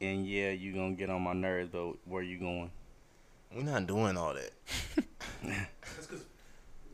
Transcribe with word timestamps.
and 0.00 0.26
yeah, 0.26 0.50
you 0.50 0.72
gonna 0.72 0.92
get 0.94 1.10
on 1.10 1.22
my 1.22 1.32
nerves, 1.32 1.70
but 1.72 1.94
where 2.06 2.22
you 2.22 2.38
going? 2.38 2.70
We're 3.54 3.62
not 3.62 3.86
doing 3.86 4.16
all 4.16 4.34
that. 4.34 4.50
That's 5.42 6.06
because 6.06 6.24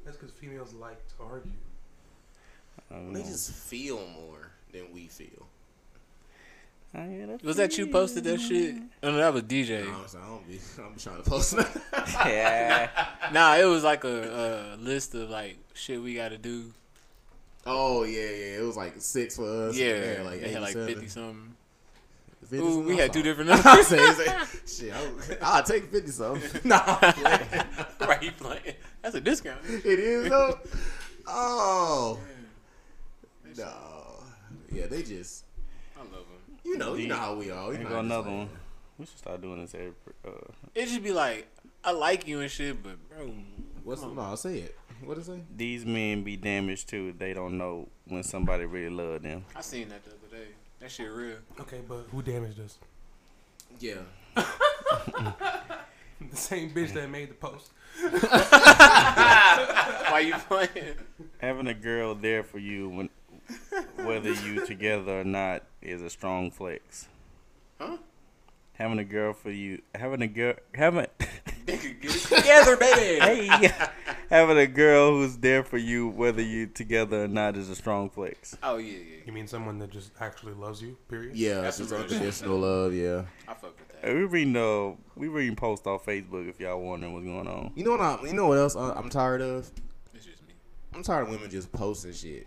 that's 0.04 0.16
because 0.16 0.32
females 0.32 0.74
like 0.74 0.98
to 1.08 1.14
argue. 1.22 1.52
They 3.12 3.22
just 3.22 3.52
feel 3.52 3.98
more 4.08 4.50
than 4.72 4.92
we 4.92 5.06
feel. 5.06 5.46
I 6.92 7.06
hear 7.06 7.26
the 7.26 7.46
Was 7.46 7.56
that 7.56 7.78
you 7.78 7.86
posted 7.86 8.24
that 8.24 8.40
shit? 8.40 8.74
Oh, 9.02 9.12
no, 9.12 9.16
that 9.18 9.32
was 9.32 9.44
DeeJay. 9.44 9.94
Honestly, 9.94 10.20
I 10.20 10.26
don't 10.26 10.48
be. 10.48 10.58
I'm 10.82 10.96
trying 10.98 11.22
to 11.22 11.30
post 11.30 11.56
that. 11.56 11.82
Yeah. 12.26 12.90
Nah, 13.32 13.54
it 13.54 13.64
was 13.64 13.84
like 13.84 14.02
a, 14.02 14.74
a 14.74 14.76
list 14.82 15.14
of 15.14 15.30
like 15.30 15.56
shit 15.72 16.02
we 16.02 16.16
got 16.16 16.30
to 16.30 16.38
do. 16.38 16.72
oh 17.64 18.02
yeah, 18.02 18.22
yeah. 18.22 18.58
It 18.58 18.66
was 18.66 18.76
like 18.76 18.94
six 18.98 19.36
for 19.36 19.68
us. 19.68 19.76
Yeah, 19.76 20.22
like 20.24 20.40
they 20.40 20.48
had 20.50 20.62
like 20.62 20.74
fifty 20.74 21.06
something. 21.06 21.54
50 22.46 22.58
Ooh, 22.58 22.80
we 22.80 22.96
had 22.96 23.12
two 23.12 23.22
different 23.22 23.50
saw- 23.50 23.62
numbers. 23.62 23.86
Say- 23.88 24.12
say, 24.66 24.86
Shit, 24.86 24.94
I'll, 25.42 25.56
I'll 25.56 25.62
take 25.62 25.90
fifty 25.90 26.10
something. 26.10 26.60
nah, 26.68 26.78
right, 28.00 28.22
you 28.22 28.32
playing? 28.32 28.74
That's 29.02 29.14
a 29.14 29.20
discount. 29.20 29.58
it 29.64 29.98
is 29.98 30.28
though. 30.28 30.58
Oh 31.28 32.18
no, 33.56 34.22
yeah. 34.72 34.86
They 34.86 35.02
just, 35.02 35.44
I 35.96 36.00
love 36.00 36.10
them. 36.12 36.58
you 36.64 36.78
know, 36.78 36.94
you 36.94 37.08
know 37.08 37.16
how 37.16 37.34
we 37.34 37.50
are. 37.50 37.68
We 37.70 37.76
Here 37.76 37.84
not 37.84 37.90
go 37.90 37.96
just 37.96 38.04
another 38.06 38.28
like- 38.30 38.38
one. 38.38 38.48
We 38.98 39.06
should 39.06 39.18
start 39.18 39.40
doing 39.40 39.62
this 39.62 39.74
every. 39.74 39.92
Uh, 40.26 40.30
It 40.74 40.86
should 40.88 41.02
be 41.02 41.12
like, 41.12 41.48
I 41.82 41.92
like 41.92 42.28
you 42.28 42.40
and 42.40 42.50
shit, 42.50 42.82
but 42.82 42.96
bro, 43.08 43.32
What's 43.82 44.02
no? 44.02 44.14
I'll 44.18 44.36
say 44.36 44.58
it. 44.58 44.76
What 45.02 45.16
is 45.16 45.28
it? 45.28 45.36
Say? 45.36 45.40
These 45.56 45.86
men 45.86 46.22
be 46.22 46.36
damaged 46.36 46.88
too. 46.90 47.14
They 47.16 47.32
don't 47.32 47.56
know 47.56 47.88
when 48.06 48.22
somebody 48.22 48.66
really 48.66 48.94
love 48.94 49.22
them. 49.22 49.46
I 49.56 49.62
seen 49.62 49.88
that 49.88 50.04
the 50.04 50.10
other 50.10 50.36
day. 50.36 50.48
That 50.80 50.90
shit 50.90 51.10
real. 51.10 51.36
Okay, 51.60 51.80
but 51.86 52.06
who 52.10 52.22
damaged 52.22 52.60
us? 52.60 52.78
Yeah. 53.78 53.94
The 56.30 56.36
same 56.36 56.70
bitch 56.70 56.92
that 56.92 57.08
made 57.08 57.30
the 57.30 57.34
post. 57.34 57.70
Why 60.10 60.22
you 60.26 60.34
playing? 60.34 60.96
Having 61.38 61.66
a 61.68 61.74
girl 61.74 62.14
there 62.14 62.44
for 62.44 62.58
you 62.58 62.90
when, 62.90 63.08
whether 64.04 64.30
you 64.30 64.66
together 64.66 65.20
or 65.20 65.24
not, 65.24 65.62
is 65.80 66.02
a 66.02 66.10
strong 66.10 66.50
flex. 66.50 67.08
Huh? 67.80 67.96
Having 68.74 68.98
a 68.98 69.04
girl 69.04 69.32
for 69.32 69.50
you, 69.50 69.80
having 69.94 70.20
a 70.20 70.26
girl, 70.26 70.56
having. 70.74 71.06
Nigga, 71.64 72.00
get 72.02 72.14
it 72.14 72.20
together, 72.36 72.76
baby. 72.76 73.18
hey, 73.48 73.72
having 74.30 74.56
a 74.56 74.66
girl 74.66 75.10
who's 75.18 75.36
there 75.36 75.62
for 75.62 75.76
you, 75.76 76.08
whether 76.08 76.40
you're 76.40 76.68
together 76.68 77.24
or 77.24 77.28
not, 77.28 77.56
is 77.56 77.68
a 77.68 77.76
strong 77.76 78.08
flex. 78.08 78.56
Oh 78.62 78.78
yeah, 78.78 78.92
yeah. 78.92 79.16
You 79.26 79.32
mean 79.32 79.46
someone 79.46 79.78
that 79.80 79.90
just 79.90 80.12
actually 80.20 80.54
loves 80.54 80.80
you? 80.80 80.96
Period. 81.08 81.36
Yeah, 81.36 81.60
That's 81.60 81.76
just 81.78 81.90
some 81.90 81.98
real 81.98 82.08
shit. 82.08 82.16
unconditional 82.16 82.58
love. 82.58 82.94
Yeah. 82.94 83.24
I 83.46 83.54
fuck 83.54 83.76
with 83.78 83.86
Hey, 84.00 84.12
that. 84.12 84.16
we 84.16 84.24
reading 84.24 84.56
uh, 84.56 84.96
we 85.14 85.28
reading 85.28 85.56
posts 85.56 85.86
off 85.86 86.06
Facebook 86.06 86.48
if 86.48 86.58
y'all 86.58 86.80
wondering 86.80 87.12
what's 87.12 87.26
going 87.26 87.46
on. 87.48 87.72
You 87.74 87.84
know 87.84 87.90
what? 87.90 88.00
I, 88.00 88.18
you 88.26 88.32
know 88.32 88.46
what 88.46 88.56
else 88.58 88.74
I, 88.76 88.92
I'm 88.92 89.10
tired 89.10 89.42
of? 89.42 89.70
It's 90.14 90.24
just 90.24 90.42
me. 90.46 90.54
I'm 90.94 91.02
tired 91.02 91.24
of 91.24 91.28
women 91.30 91.50
just 91.50 91.70
posting 91.72 92.12
shit. 92.14 92.46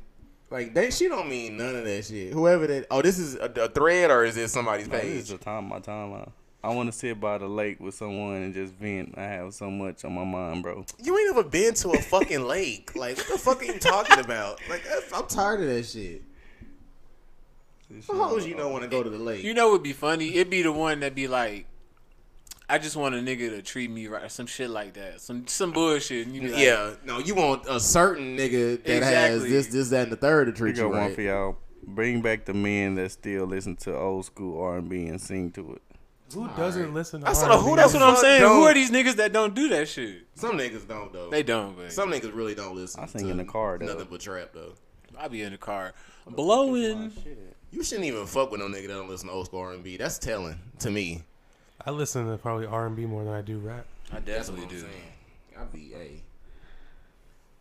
Like 0.49 0.73
that 0.75 0.93
shit 0.93 1.09
don't 1.09 1.29
mean 1.29 1.57
none 1.57 1.75
of 1.75 1.83
that 1.85 2.05
shit. 2.05 2.31
Whoever 2.33 2.67
that. 2.67 2.85
Oh, 2.91 3.01
this 3.01 3.17
is 3.19 3.35
a, 3.35 3.45
a 3.61 3.69
thread 3.69 4.09
or 4.11 4.23
is 4.23 4.35
this 4.35 4.51
somebody's 4.51 4.87
page? 4.87 5.01
this 5.03 5.23
is 5.23 5.29
the 5.29 5.37
time 5.37 5.65
my 5.67 5.79
timeline. 5.79 6.31
I 6.63 6.73
want 6.73 6.91
to 6.91 6.97
sit 6.97 7.19
by 7.19 7.37
the 7.37 7.47
lake 7.47 7.81
with 7.81 7.93
someone 7.93 8.35
and 8.37 8.53
just 8.53 8.73
vent. 8.73 9.15
I 9.17 9.23
have 9.23 9.53
so 9.53 9.69
much 9.69 10.05
on 10.05 10.13
my 10.13 10.23
mind, 10.23 10.63
bro. 10.63 10.85
You 11.01 11.17
ain't 11.17 11.29
ever 11.29 11.43
been 11.43 11.73
to 11.75 11.89
a 11.91 12.01
fucking 12.01 12.45
lake. 12.45 12.95
Like 12.95 13.17
what 13.17 13.27
the 13.27 13.37
fuck 13.37 13.61
are 13.61 13.65
you 13.65 13.79
talking 13.79 14.19
about? 14.19 14.61
Like 14.69 14.83
I'm 15.13 15.27
tired 15.27 15.61
of 15.61 15.67
that 15.67 15.85
shit. 15.85 16.23
What 18.07 18.29
hoes 18.29 18.47
you 18.47 18.55
don't 18.55 18.71
want 18.71 18.83
to 18.83 18.89
go 18.89 19.03
to 19.03 19.09
the 19.09 19.17
lake? 19.17 19.43
You 19.43 19.53
know 19.53 19.67
what'd 19.67 19.83
be 19.83 19.93
funny? 19.93 20.35
It'd 20.35 20.49
be 20.49 20.61
the 20.61 20.71
one 20.71 21.01
that'd 21.01 21.13
be 21.13 21.27
like, 21.27 21.67
I 22.69 22.77
just 22.77 22.95
want 22.95 23.13
a 23.13 23.17
nigga 23.17 23.49
to 23.49 23.61
treat 23.61 23.91
me 23.91 24.07
right, 24.07 24.23
or 24.23 24.29
some 24.29 24.47
shit 24.47 24.69
like 24.69 24.93
that, 24.93 25.19
some 25.19 25.45
some 25.47 25.73
bullshit. 25.73 26.25
And 26.25 26.35
you 26.35 26.43
be 26.43 26.49
like, 26.49 26.61
yeah, 26.63 26.93
no, 27.03 27.19
you 27.19 27.35
want 27.35 27.65
a 27.67 27.79
certain 27.79 28.37
nigga 28.37 28.81
that 28.85 29.03
has 29.03 29.43
this, 29.43 29.67
this, 29.67 29.89
that, 29.89 30.03
and 30.03 30.11
the 30.13 30.15
third 30.15 30.45
to 30.45 30.51
We 30.53 30.57
treat 30.57 30.77
got 30.77 30.83
you 30.83 30.89
one 30.89 31.13
for 31.13 31.21
y'all. 31.21 31.57
Bring 31.85 32.21
back 32.21 32.45
the 32.45 32.53
men 32.53 32.95
that 32.95 33.11
still 33.11 33.45
listen 33.45 33.75
to 33.75 33.93
old 33.95 34.25
school 34.25 34.63
R 34.63 34.77
and 34.77 34.87
B 34.87 35.07
and 35.07 35.19
sing 35.19 35.51
to 35.51 35.73
it. 35.73 35.81
Who 36.33 36.47
doesn't 36.49 36.93
listen 36.93 37.19
to 37.21 37.25
That's 37.25 37.43
R&B? 37.43 37.63
who 37.63 37.75
That's 37.75 37.93
what 37.93 38.03
I'm 38.03 38.15
saying. 38.17 38.41
Who 38.41 38.47
don't. 38.47 38.63
are 38.63 38.73
these 38.73 38.91
niggas 38.91 39.15
that 39.15 39.31
don't 39.33 39.53
do 39.53 39.69
that 39.69 39.87
shit? 39.87 40.23
Some 40.35 40.57
niggas 40.57 40.87
don't 40.87 41.11
though. 41.13 41.29
They 41.29 41.43
don't, 41.43 41.75
but 41.77 41.91
Some 41.91 42.11
niggas 42.11 42.33
really 42.35 42.55
don't 42.55 42.75
listen. 42.75 43.03
I 43.03 43.05
sing 43.07 43.25
to 43.25 43.31
in 43.31 43.37
the 43.37 43.45
car, 43.45 43.77
though. 43.77 43.85
Nothing 43.85 44.07
but 44.09 44.19
trap 44.21 44.49
though. 44.53 44.73
I 45.17 45.27
be 45.27 45.41
in 45.43 45.51
the 45.51 45.57
car 45.57 45.93
blowing. 46.27 47.11
You 47.71 47.83
shouldn't 47.83 48.05
even 48.05 48.25
fuck 48.25 48.51
with 48.51 48.59
no 48.59 48.67
nigga 48.67 48.87
that 48.87 48.93
don't 48.93 49.09
listen 49.09 49.29
to 49.29 49.33
old 49.33 49.47
school 49.47 49.61
R 49.61 49.73
and 49.73 49.83
B. 49.83 49.97
That's 49.97 50.17
telling 50.19 50.59
to 50.79 50.91
me. 50.91 51.23
I 51.85 51.91
listen 51.91 52.29
to 52.29 52.37
probably 52.37 52.65
R 52.65 52.85
and 52.85 52.95
B 52.95 53.05
more 53.05 53.23
than 53.23 53.33
I 53.33 53.41
do 53.41 53.57
rap. 53.57 53.85
I 54.11 54.19
That's 54.19 54.49
what 54.49 54.57
definitely 54.59 54.63
I'm 54.63 54.69
do. 54.69 54.79
saying. 54.79 55.59
I 55.59 55.63
be 55.65 55.93
a. 55.93 56.21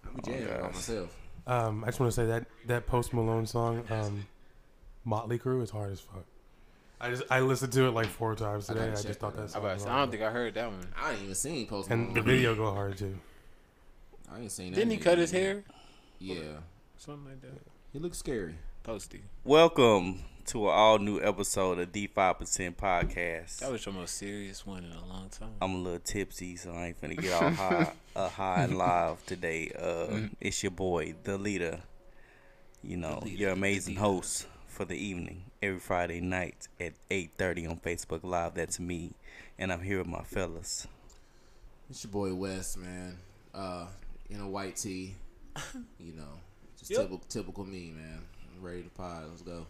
I 0.09 0.15
be 0.15 0.23
jamming 0.23 0.47
by 0.49 0.57
gosh. 0.67 0.75
myself. 0.75 1.17
Um, 1.47 1.83
I 1.85 1.89
just 1.89 1.99
want 2.01 2.13
to 2.13 2.17
say 2.17 2.27
that 2.27 2.47
that 2.67 2.87
Post 2.87 3.13
Malone 3.13 3.47
song, 3.47 3.85
um, 3.91 4.27
Motley 5.05 5.39
Crew, 5.39 5.61
is 5.63 5.71
hard 5.71 5.93
as 5.93 6.01
fuck. 6.01 6.25
I 7.05 7.11
just 7.11 7.25
I 7.31 7.41
listened 7.41 7.73
to 7.73 7.87
it 7.87 7.91
like 7.91 8.07
four 8.07 8.37
times 8.37 8.69
today. 8.69 8.83
I, 8.85 8.89
gotta 8.91 9.03
just 9.03 9.19
thought 9.19 9.35
that 9.35 9.49
that. 9.49 9.49
I, 9.49 9.53
song. 9.53 9.65
about 9.65 9.75
was 9.75 9.87
I 9.87 9.99
don't 9.99 10.11
think 10.13 10.23
I 10.23 10.31
heard 10.31 10.55
that 10.55 10.69
one. 10.71 10.87
I 10.97 11.11
ain't 11.13 11.23
even 11.23 11.35
seen 11.35 11.67
Post 11.67 11.91
And 11.91 12.15
the 12.15 12.23
video 12.23 12.55
go 12.55 12.71
hard 12.73 12.97
too. 12.97 13.19
I 14.33 14.39
ain't 14.39 14.53
seen 14.53 14.71
that. 14.71 14.77
Didn't 14.77 14.93
he 14.93 14.99
cut 14.99 15.19
his 15.19 15.33
hair? 15.33 15.65
Yeah, 16.21 16.43
Something 16.97 17.25
like 17.25 17.41
that. 17.43 17.61
he 17.93 17.99
looks 17.99 18.19
scary. 18.19 18.55
Posty. 18.85 19.23
Welcome 19.43 20.21
to 20.47 20.69
an 20.69 20.75
all 20.75 20.99
new 21.01 21.21
episode 21.21 21.81
of 21.81 21.91
D 21.91 22.07
Five 22.07 22.39
Percent 22.39 22.77
Podcast. 22.77 23.59
That 23.59 23.73
was 23.73 23.85
your 23.85 23.97
most 23.97 24.17
serious 24.17 24.65
one 24.65 24.85
in 24.85 24.93
a 24.93 25.05
long 25.05 25.29
time. 25.29 25.55
I'm 25.61 25.75
a 25.75 25.79
little 25.79 25.99
tipsy, 25.99 26.55
so 26.55 26.71
I 26.71 26.87
ain't 26.87 27.01
finna 27.01 27.21
get 27.21 27.33
all 27.33 27.51
high, 27.51 27.93
uh, 28.15 28.29
high 28.29 28.63
and 28.63 28.79
live 28.79 29.27
today. 29.27 29.73
Uh, 29.77 30.29
It's 30.41 30.63
your 30.63 30.71
boy, 30.71 31.17
the 31.25 31.37
leader. 31.37 31.81
You 32.81 32.97
know, 32.97 33.21
leader, 33.25 33.37
your 33.37 33.51
amazing 33.51 33.97
host 33.97 34.47
for 34.83 34.89
the 34.89 34.97
evening 34.99 35.45
every 35.63 35.79
Friday 35.79 36.21
night 36.21 36.67
at 36.81 36.93
8:30 37.09 37.71
on 37.71 37.77
Facebook 37.79 38.25
Live. 38.25 38.55
That's 38.55 38.81
me, 38.81 39.13
and 39.57 39.73
I'm 39.73 39.81
here 39.83 39.99
with 39.99 40.09
my 40.09 40.25
fellas. 40.25 40.89
It's 41.89 42.03
your 42.03 42.11
boy 42.11 42.35
Wes, 42.35 42.77
man. 42.77 43.17
Uh, 43.55 43.87
in 44.29 44.41
a 44.41 44.49
white 44.49 44.75
tee. 44.75 45.15
You 46.01 46.15
know, 46.15 46.41
just 46.77 46.91
Yep. 46.91 47.01
typical, 47.01 47.19
typical 47.29 47.65
me, 47.65 47.93
man. 47.93 48.23
I'm 48.57 48.61
ready 48.61 48.83
to 48.83 48.89
pod. 48.89 49.27
Let's 49.29 49.43
go. 49.43 49.67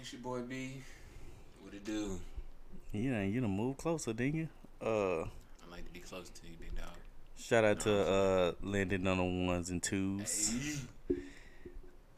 It's 0.00 0.10
your 0.14 0.22
boy 0.22 0.40
B. 0.40 0.82
What 1.62 1.74
it 1.74 1.84
do? 1.84 2.18
Yeah, 2.92 3.24
you 3.24 3.42
done 3.42 3.50
move 3.50 3.76
closer, 3.76 4.14
didn't 4.14 4.36
you? 4.36 4.48
Uh, 4.80 5.24
I 5.24 5.70
like 5.70 5.84
to 5.84 5.92
be 5.92 6.00
close 6.00 6.30
to 6.30 6.46
you, 6.46 6.54
big 6.58 6.74
dog. 6.74 6.94
shout 7.36 7.62
out 7.62 7.80
to 7.80 7.92
uh 7.92 8.52
Landon 8.62 9.06
on 9.06 9.18
the 9.18 9.46
ones 9.46 9.68
and 9.68 9.82
twos. 9.82 10.80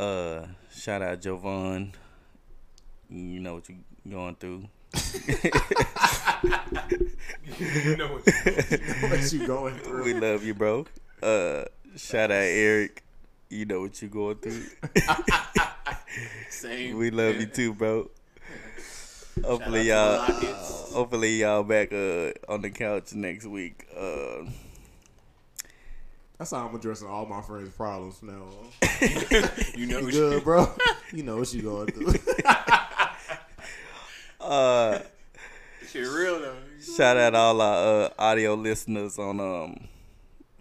Uh, 0.01 0.47
shout 0.73 1.03
out 1.03 1.21
Johvan. 1.21 1.93
You 3.11 3.41
know 3.41 3.57
what 3.57 3.69
you 3.69 3.77
going 4.09 4.35
through. 4.37 4.65
you 7.59 7.97
know 7.99 8.09
what? 8.09 8.25
what 9.11 9.31
you 9.31 9.47
going 9.47 9.75
through? 9.75 10.05
We 10.05 10.15
love 10.15 10.43
you, 10.43 10.55
bro. 10.55 10.87
Uh, 11.23 11.65
shout 11.97 12.31
out 12.31 12.49
Airrick. 12.49 13.01
You 13.51 13.67
know 13.67 13.83
what 13.83 14.01
you 14.01 14.09
going 14.09 14.37
through. 14.37 14.63
Same. 16.49 16.97
we 16.97 17.11
love 17.11 17.37
you 17.37 17.45
too, 17.45 17.75
bro. 17.75 18.09
Hopefully 19.45 19.89
y'all, 19.89 20.27
to 20.27 20.47
hopefully 20.95 21.41
y'all 21.41 21.63
back 21.63 21.93
uh 21.93 22.33
on 22.49 22.63
the 22.63 22.71
couch 22.71 23.13
next 23.13 23.45
week. 23.45 23.87
Uh, 23.95 24.45
That's 26.41 26.53
how 26.53 26.67
I'm 26.67 26.75
addressing 26.75 27.07
all 27.07 27.27
my 27.27 27.43
friends' 27.43 27.69
problems 27.69 28.19
from 28.19 28.29
now 28.29 28.45
on. 28.45 28.71
You 29.77 29.87
know 29.87 29.99
You 29.99 30.05
what 30.07 30.13
good, 30.15 30.45
bro? 30.45 30.73
You 31.13 31.23
know 31.23 31.37
what 31.37 31.53
you 31.53 31.61
going 31.61 31.89
through. 31.89 32.15
uh, 34.41 35.01
shit 35.87 36.09
real 36.09 36.41
though. 36.41 36.57
shout 36.81 37.19
out 37.19 37.35
all 37.35 37.61
our 37.61 38.05
uh, 38.05 38.09
audio 38.19 38.55
listeners 38.55 39.19
on 39.19 39.39
um 39.39 39.89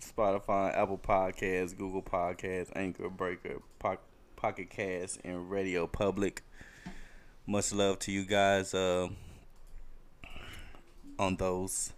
Spotify, 0.02 0.78
Apple 0.78 0.98
Podcasts, 0.98 1.78
Google 1.78 2.04
Podcasts, 2.04 2.72
Anchor, 2.76 3.10
Breaker, 3.10 3.62
po- 3.80 4.00
Pocket 4.36 4.70
Cast, 4.70 5.20
and 5.24 5.50
Radio 5.50 5.88
Public. 5.88 6.44
Much 7.48 7.72
love 7.72 8.00
to 8.00 8.12
you 8.12 8.26
guys 8.26 8.74
uh, 8.74 9.08
on 11.18 11.38
those. 11.38 11.94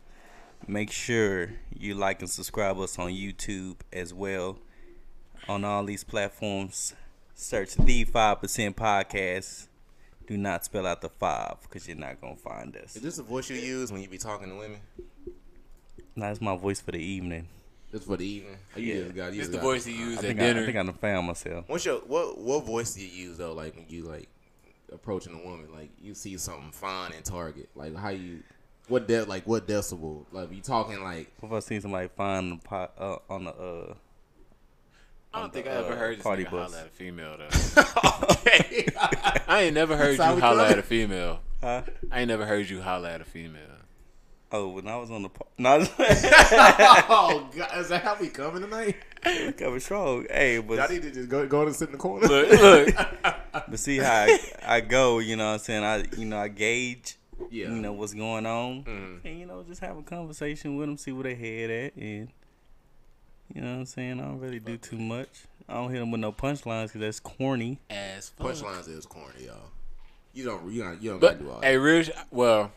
Make 0.67 0.91
sure 0.91 1.49
you 1.77 1.95
like 1.95 2.21
and 2.21 2.29
subscribe 2.29 2.79
us 2.79 2.97
on 2.99 3.11
YouTube 3.11 3.77
as 3.91 4.13
well. 4.13 4.57
On 5.49 5.65
all 5.65 5.83
these 5.83 6.03
platforms, 6.03 6.93
search 7.33 7.75
the 7.75 8.03
Five 8.05 8.41
Percent 8.41 8.75
Podcast. 8.75 9.67
Do 10.27 10.37
not 10.37 10.63
spell 10.63 10.85
out 10.85 11.01
the 11.01 11.09
five 11.09 11.57
because 11.63 11.87
you're 11.87 11.97
not 11.97 12.21
gonna 12.21 12.35
find 12.35 12.75
us. 12.77 12.95
Is 12.95 13.01
this 13.01 13.17
the 13.17 13.23
voice 13.23 13.49
you 13.49 13.57
use 13.57 13.91
when 13.91 14.01
you 14.01 14.07
be 14.07 14.17
talking 14.19 14.49
to 14.49 14.55
women? 14.55 14.79
That's 16.15 16.39
my 16.39 16.55
voice 16.55 16.79
for 16.79 16.91
the 16.91 16.99
evening. 17.03 17.47
This 17.91 18.03
for 18.05 18.15
the 18.15 18.25
evening. 18.25 18.55
Oh, 18.75 18.79
you 18.79 18.93
Yeah. 18.93 19.03
just 19.03 19.15
got, 19.15 19.33
you 19.33 19.39
It's 19.41 19.49
the 19.49 19.57
got- 19.57 19.63
voice 19.63 19.87
you 19.87 19.93
use 19.95 20.15
I 20.17 20.19
at 20.19 20.25
think 20.27 20.39
I, 20.39 20.43
dinner. 20.43 20.61
I 20.61 20.65
think 20.65 20.77
I 20.77 20.83
done 20.83 20.93
found 20.93 21.27
myself. 21.27 21.65
What's 21.67 21.83
your 21.85 21.97
what 22.01 22.37
what 22.37 22.65
voice 22.65 22.93
do 22.93 23.01
you 23.01 23.07
use 23.27 23.37
though? 23.37 23.53
Like 23.53 23.75
when 23.75 23.85
you 23.89 24.03
like 24.03 24.29
approaching 24.93 25.33
a 25.33 25.45
woman? 25.45 25.67
Like 25.73 25.89
you 26.01 26.13
see 26.13 26.37
something 26.37 26.71
fine 26.71 27.11
in 27.13 27.23
Target. 27.23 27.69
Like 27.75 27.95
how 27.95 28.09
you, 28.09 28.43
what 28.91 29.07
de- 29.07 29.25
like 29.25 29.47
what 29.47 29.67
decibel? 29.67 30.25
Like 30.31 30.51
you 30.53 30.61
talking 30.61 31.01
like 31.03 31.31
If 31.41 31.51
I 31.51 31.59
seen 31.59 31.81
somebody 31.81 32.09
find 32.09 32.51
the 32.51 32.57
pot 32.63 32.93
uh, 32.99 33.17
on 33.29 33.45
the 33.45 33.51
uh, 33.51 33.93
I 35.33 35.39
don't 35.41 35.53
think 35.53 35.65
the, 35.65 35.71
I 35.71 35.75
ever 35.75 35.93
uh, 35.93 35.95
heard 35.95 36.17
this 36.17 36.23
party 36.23 36.43
nigga 36.45 36.51
bus. 36.51 36.71
holler 36.73 36.81
at 36.83 36.87
a 36.87 36.89
female 36.89 37.37
though. 37.37 37.47
I 39.47 39.61
ain't 39.63 39.73
never 39.75 39.95
heard 39.97 40.11
you 40.11 40.17
That's 40.17 40.39
how 40.39 40.47
holler 40.47 40.65
at 40.65 40.77
a 40.79 40.83
female. 40.83 41.39
huh? 41.61 41.83
I 42.11 42.19
ain't 42.19 42.27
never 42.27 42.45
heard 42.45 42.69
you 42.69 42.81
holler 42.81 43.09
at 43.09 43.21
a 43.21 43.25
female. 43.25 43.61
Oh, 44.53 44.67
when 44.67 44.85
I 44.85 44.97
was 44.97 45.09
on 45.09 45.23
the 45.23 45.29
po- 45.29 45.47
no, 45.57 45.77
oh 45.97 47.49
god, 47.55 47.77
is 47.77 47.87
that 47.87 48.03
how 48.03 48.17
we 48.19 48.27
coming 48.27 48.61
tonight? 48.61 48.97
Coming 49.57 49.79
strong. 49.79 50.25
Hey, 50.29 50.55
Y'all 50.55 50.63
but 50.63 50.89
need 50.89 51.03
to 51.03 51.11
just 51.11 51.29
go 51.29 51.47
go 51.47 51.61
and 51.65 51.73
sit 51.73 51.87
in 51.87 51.93
the 51.93 51.97
corner. 51.97 52.27
Look, 52.27 52.51
look. 52.51 52.95
but 53.53 53.79
see 53.79 53.99
how 53.99 54.11
I, 54.27 54.39
I 54.65 54.81
go. 54.81 55.19
You 55.19 55.37
know 55.37 55.45
what 55.45 55.53
I'm 55.53 55.59
saying? 55.59 55.83
I 55.85 56.03
you 56.17 56.25
know 56.25 56.37
I 56.37 56.49
gauge. 56.49 57.15
Yeah. 57.49 57.69
You 57.69 57.75
know 57.81 57.93
what's 57.93 58.13
going 58.13 58.45
on, 58.45 58.83
Mhm. 58.83 59.25
and 59.25 59.39
you 59.39 59.45
know 59.45 59.63
just 59.63 59.81
have 59.81 59.97
a 59.97 60.03
conversation 60.03 60.75
with 60.77 60.87
them, 60.87 60.97
see 60.97 61.11
where 61.11 61.23
they 61.23 61.35
head 61.35 61.69
at, 61.69 61.95
and 61.95 62.29
you 63.53 63.61
know 63.61 63.71
what 63.71 63.79
I'm 63.79 63.85
saying. 63.85 64.19
I 64.19 64.23
don't 64.25 64.39
really 64.39 64.59
do 64.59 64.77
too 64.77 64.97
much. 64.97 65.29
I 65.67 65.75
don't 65.75 65.91
hit 65.91 65.99
them 65.99 66.11
with 66.11 66.21
no 66.21 66.31
punchlines 66.31 66.87
because 66.87 67.01
that's 67.01 67.19
corny. 67.19 67.79
As 67.89 68.29
fuck. 68.29 68.47
Punchlines 68.47 68.87
is 68.89 69.05
corny, 69.05 69.45
y'all. 69.45 69.71
You 70.33 70.45
don't 70.45 70.71
you 70.71 70.83
don't 70.83 71.01
you 71.01 71.09
don't 71.11 71.19
gotta 71.19 71.37
But 71.37 71.43
do 71.43 71.51
all 71.51 71.61
hey, 71.61 71.75
that. 71.75 71.81
real. 71.81 72.03
sh- 72.03 72.09
Well, 72.31 72.71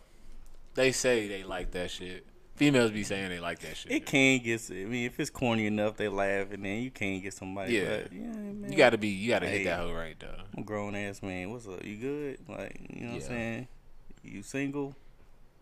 they 0.74 0.92
say 0.92 1.28
they 1.28 1.44
like 1.44 1.70
that 1.72 1.90
shit. 1.90 2.26
Females 2.56 2.92
be 2.92 3.02
saying 3.02 3.30
they 3.30 3.40
like 3.40 3.58
that 3.60 3.76
shit. 3.76 3.90
It 3.90 4.06
can 4.06 4.38
get. 4.40 4.60
I 4.70 4.74
mean, 4.74 5.06
if 5.06 5.18
it's 5.18 5.28
corny 5.30 5.66
enough, 5.66 5.96
they 5.96 6.08
laugh, 6.08 6.52
and 6.52 6.64
then 6.64 6.82
you 6.82 6.90
can't 6.92 7.20
get 7.20 7.34
somebody. 7.34 7.74
Yeah. 7.74 8.02
but, 8.02 8.12
yeah 8.12 8.20
man. 8.26 8.70
You 8.70 8.76
gotta 8.76 8.96
be. 8.98 9.08
You 9.08 9.28
gotta 9.30 9.48
Hey. 9.48 9.58
hit 9.58 9.64
that 9.64 9.80
hoe 9.80 9.92
right 9.92 10.16
though. 10.18 10.36
I'm 10.56 10.62
a 10.62 10.66
grown 10.66 10.94
ass 10.94 11.20
man. 11.22 11.50
What's 11.50 11.66
up? 11.66 11.84
You 11.84 11.96
good? 11.96 12.38
Like, 12.48 12.76
you 12.90 13.06
know 13.06 13.12
what 13.14 13.22
I'm 13.22 13.28
saying? 13.28 13.68
You 14.24 14.42
single? 14.42 14.94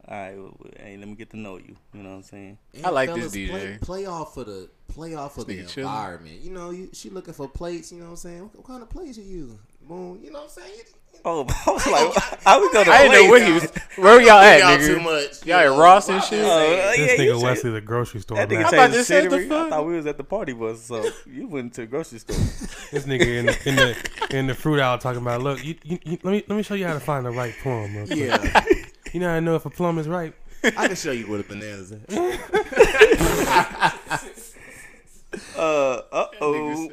All 0.09 0.17
right, 0.17 0.37
well, 0.37 0.55
well, 0.59 0.73
hey, 0.81 0.97
let 0.97 1.06
me 1.09 1.14
get 1.14 1.31
to 1.31 1.37
know 1.37 1.59
you. 1.59 1.76
You 1.94 2.03
know 2.03 2.11
what 2.11 2.17
I'm 2.17 2.23
saying? 2.25 2.59
And 2.75 2.87
I 2.87 2.91
like 2.91 3.14
this 3.14 3.32
fellas, 3.32 3.32
Play, 3.32 3.49
DJ. 3.49 3.81
play 3.81 4.06
off 4.06 4.37
of 4.37 4.47
the 4.47 4.69
play 4.88 5.14
off 5.14 5.38
of 5.38 5.47
the 5.47 5.56
This 5.56 5.73
nigga 5.73 5.79
environment. 5.79 6.41
You 6.41 6.50
know, 6.50 6.70
you, 6.70 6.91
she 6.93 7.09
looking 7.09 7.35
for 7.35 7.49
plates. 7.49 7.93
You 7.93 7.99
know 7.99 8.06
what 8.06 8.11
I'm 8.11 8.17
saying? 8.17 8.43
What, 8.43 8.56
what 8.56 8.67
kind 8.67 8.82
of 8.82 8.91
plates 8.91 9.19
are 9.19 9.23
you? 9.23 9.59
Boom. 9.82 10.19
You 10.23 10.32
know 10.32 10.41
what 10.41 10.44
I'm 10.44 10.62
saying? 10.64 10.82
You, 11.14 11.20
Oh, 11.25 11.47
I 11.67 11.70
was 11.70 11.87
like, 11.87 12.47
I 12.47 12.59
we 12.61 12.73
gonna? 12.73 12.91
I 12.91 13.03
didn't 13.06 13.12
know 13.26 13.31
where 13.31 13.38
that? 13.41 13.47
he 13.47 13.53
was. 13.53 13.70
Where 13.97 14.20
y'all 14.20 14.31
at, 14.41 14.59
y'all 14.59 14.76
nigga? 14.79 14.87
too 14.87 15.00
much. 15.00 15.47
Y'all 15.47 15.59
at. 15.75 15.79
Ross 15.79 16.09
and 16.09 16.20
shit? 16.23 16.31
just 16.41 16.50
Oh, 16.50 16.59
saying. 16.59 16.79
yeah, 17.00 17.06
This 17.06 17.20
nigga 17.20 17.35
said- 17.38 17.43
Wesley, 17.44 17.70
the 17.70 17.81
grocery 17.81 18.20
store 18.23 18.37
That 18.38 18.49
nigga 18.49 18.53
man. 18.55 18.67
I'm 18.67 18.75
about 18.75 18.91
the 18.91 18.97
to 18.97 19.05
say, 19.05 19.26
the 19.29 19.31
scenery. 19.38 19.56
I 19.56 19.70
thought 19.70 19.87
we 19.87 19.94
was 19.97 20.06
at 20.06 20.17
the 20.17 20.25
party 20.25 20.53
bus, 20.53 20.81
so 20.82 21.05
you 21.26 21.47
went 21.47 21.75
to 21.75 21.82
the 21.82 21.87
grocery 21.87 22.19
store. 22.19 22.37
This 22.91 23.05
nigga 23.06 23.26
in 23.38 23.47
the 23.47 23.69
in 23.69 23.76
the 23.76 23.97
in 24.37 24.47
the 24.49 24.55
fruit 24.55 24.81
aisle 24.81 24.99
talking 24.99 25.23
about, 25.23 25.43
look, 25.43 25.64
you, 25.64 25.76
you, 25.85 25.99
you, 26.05 26.19
let 26.25 26.32
me 26.32 26.43
let 26.49 26.56
me 26.56 26.62
show 26.64 26.75
you 26.75 26.87
how 26.87 26.94
to 26.94 27.00
find 27.00 27.25
the 27.25 27.31
right 27.31 27.55
plum. 27.62 27.94
real 27.97 28.06
quick. 28.06 28.19
Yeah, 28.19 28.64
You 29.12 29.20
know 29.20 29.29
how 29.29 29.35
to 29.37 29.41
know 29.41 29.55
if 29.55 29.64
a 29.64 29.70
plum 29.70 29.99
is 29.99 30.09
ripe. 30.09 30.35
I 30.64 30.87
can 30.88 30.97
show 30.97 31.12
you 31.12 31.29
where 31.29 31.38
the 31.38 31.44
bananas 31.44 31.93
at. 31.93 32.03
Uh, 35.56 36.03
uh 36.12 36.26
oh. 36.41 36.88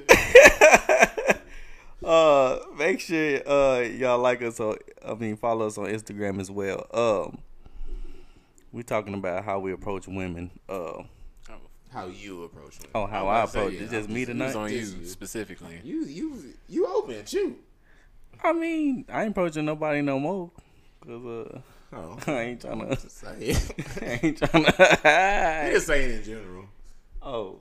Uh, 2.04 2.60
make 2.78 3.00
sure 3.00 3.42
uh 3.48 3.80
y'all 3.82 4.20
like 4.20 4.42
us 4.42 4.60
on. 4.60 4.78
I 5.06 5.14
mean, 5.16 5.36
follow 5.38 5.68
us 5.68 5.78
on 5.78 5.86
Instagram 5.88 6.40
as 6.40 6.50
well. 6.52 6.86
Um, 6.94 7.40
we're 8.72 8.84
talking 8.84 9.14
about 9.16 9.44
how 9.44 9.60
we 9.60 9.72
approach 9.72 10.08
women. 10.08 10.52
Uh, 10.68 11.04
How 11.92 12.06
you 12.08 12.44
approach 12.44 12.80
it? 12.80 12.90
oh, 12.94 13.08
how 13.08 13.28
I 13.28 13.40
I 13.40 13.42
was 13.44 13.54
about 13.54 13.54
to 13.54 13.60
approach. 13.60 13.74
say, 13.80 13.84
It's 13.84 13.92
yeah, 13.94 14.00
just 14.00 14.10
me 14.10 14.22
It 14.22 14.28
was 14.28 14.34
tonight. 14.34 14.56
on 14.56 14.72
you 14.72 14.78
you. 14.80 15.06
specifically. 15.06 15.80
You 15.84 16.06
you 16.06 16.44
you 16.68 16.88
open 16.88 17.26
shoot. 17.26 17.60
I 18.44 18.54
mean, 18.54 19.06
I 19.12 19.24
ain't 19.24 19.32
approaching 19.32 19.66
nobody 19.66 20.02
no 20.02 20.20
more. 20.20 20.52
Cause 21.06 21.26
uh, 21.26 21.62
Oh, 21.92 22.20
I 22.28 22.42
ain't 22.42 22.62
trying 22.62 22.88
to. 22.88 22.96
just 22.96 23.18
saying. 23.18 23.56
I 24.02 24.20
ain't 24.22 24.38
trying 24.38 24.64
You 24.66 24.72
to. 24.72 25.70
just 25.74 25.88
saying 25.88 26.18
in 26.20 26.24
general. 26.24 26.66
oh, 27.24 27.60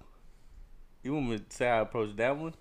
you 1.02 1.14
want 1.14 1.30
me 1.30 1.38
to 1.38 1.44
say 1.48 1.66
I 1.68 1.78
approach 1.80 2.14
that 2.16 2.36
one? 2.36 2.52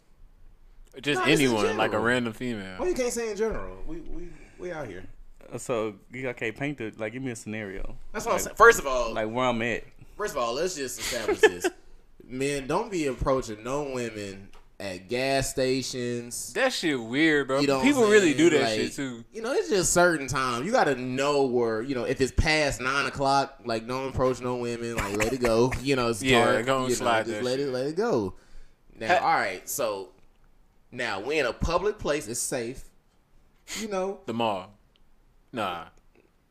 Just 1.02 1.22
No, 1.22 1.32
anyone, 1.32 1.78
like 1.78 1.94
a 1.94 2.00
random 2.00 2.34
female. 2.34 2.78
Well, 2.80 2.88
you 2.90 2.96
can't 2.96 3.14
say 3.14 3.32
in 3.32 3.38
general. 3.38 3.78
We 3.86 3.98
we 4.02 4.30
we 4.60 4.72
out 4.72 4.88
here. 4.88 5.04
Uh, 5.52 5.58
So 5.58 5.96
you 6.12 6.28
okay? 6.30 6.52
Paint 6.52 6.78
the 6.80 6.92
like. 6.98 7.14
Give 7.14 7.22
me 7.24 7.32
a 7.32 7.36
scenario. 7.36 7.96
That's 8.14 8.26
what 8.26 8.34
I'm 8.36 8.40
saying. 8.40 8.56
First 8.56 8.80
of 8.80 8.88
all, 8.88 9.14
Like 9.14 9.30
where 9.30 9.46
I'm 9.46 9.62
at. 9.62 9.84
First 10.18 10.34
of 10.36 10.42
all, 10.42 10.54
let's 10.54 10.76
just 10.76 11.00
establish 11.00 11.40
this. 11.40 11.68
Men, 12.30 12.68
don't 12.68 12.92
be 12.92 13.06
approaching 13.08 13.64
no 13.64 13.84
women 13.94 14.50
at 14.80 15.08
gas 15.08 15.50
stations. 15.52 16.52
That 16.54 16.74
shit 16.74 17.00
weird, 17.02 17.48
bro. 17.48 17.60
You 17.60 17.68
know 17.68 17.82
People 17.82 18.04
I'm 18.06 18.12
really 18.12 18.34
do 18.34 18.50
that 18.50 18.62
Like, 18.64 18.76
shit 18.80 18.94
too. 18.94 19.24
You 19.32 19.42
know, 19.42 19.54
it's 19.54 19.70
just 19.70 19.94
certain 19.94 20.28
times. 20.28 20.66
You 20.66 20.72
got 20.72 20.86
to 20.86 20.96
know 20.96 21.44
where, 21.44 21.82
you 21.82 21.96
know, 21.96 22.04
if 22.04 22.20
it's 22.20 22.32
past 22.32 22.82
nine 22.82 23.06
o'clock, 23.06 23.60
like 23.66 23.88
don't 23.88 24.10
approach 24.10 24.42
no 24.42 24.56
women, 24.58 24.96
like 24.98 25.16
let 25.18 25.32
it 25.34 25.40
go. 25.40 25.72
You 25.82 25.96
know, 25.96 26.10
it's 26.10 26.22
Yeah, 26.22 26.44
dark. 26.54 26.66
go 26.66 26.80
and 26.82 26.90
you 26.90 26.96
slide 26.96 27.28
know, 27.28 27.34
just 27.34 27.44
let 27.46 27.60
shit. 27.60 27.68
it, 27.70 27.72
let 27.72 27.86
it 27.88 27.96
go. 27.96 28.34
Now, 29.00 29.08
Ha- 29.20 29.26
all 29.26 29.34
right, 29.36 29.68
so 29.70 30.10
now 30.92 31.20
we 31.20 31.40
in 31.40 31.46
a 31.46 31.54
public 31.54 32.00
place. 32.00 32.28
It's 32.28 32.40
safe. 32.40 32.84
You 33.80 33.88
know, 33.90 34.20
The 34.26 34.34
mall. 34.34 34.74
Nah, 35.52 35.86